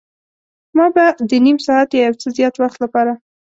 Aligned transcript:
ما 0.77 0.85
به 0.95 1.05
د 1.29 1.31
نیم 1.45 1.57
ساعت 1.65 1.89
یا 1.93 2.01
یو 2.07 2.19
څه 2.21 2.27
زیات 2.37 2.55
وخت 2.57 2.77
لپاره. 2.83 3.13